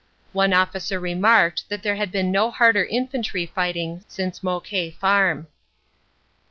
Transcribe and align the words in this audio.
One 0.33 0.51
officer 0.51 0.99
remarked 0.99 1.69
that 1.69 1.83
there 1.83 1.95
had 1.95 2.11
been 2.11 2.31
no 2.31 2.49
harder 2.49 2.85
infantry 2.85 3.45
fighting 3.45 4.03
since 4.07 4.41
Mouquet 4.41 4.89
Farm. 4.89 5.45